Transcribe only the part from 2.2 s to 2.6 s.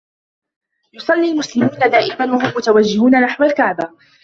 و هم